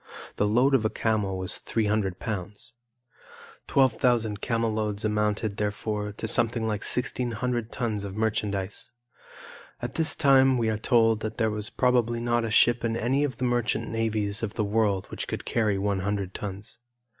[0.37, 2.73] The load of a camel was three hundred pounds.
[3.67, 8.89] 12,000 camel loads amounted, therefore, to something like 1,600 tons of merchandise.
[9.79, 13.23] At this time we are told that there was probably not a ship in any
[13.23, 16.79] of the merchant navies of the world which could carry one hundred tons.